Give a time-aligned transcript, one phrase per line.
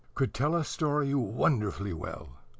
[0.15, 2.29] could tell a story wonderfully well.